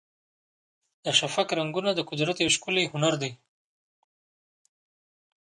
[1.05, 3.31] د شفق رنګونه د قدرت یو ښکلی هنر دی.